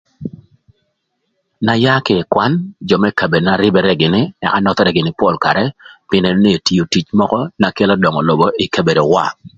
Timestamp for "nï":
6.41-6.51